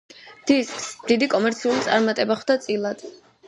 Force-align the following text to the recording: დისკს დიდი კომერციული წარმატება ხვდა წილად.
დისკს 0.51 0.87
დიდი 1.11 1.29
კომერციული 1.35 1.87
წარმატება 1.91 2.41
ხვდა 2.43 2.61
წილად. 2.67 3.09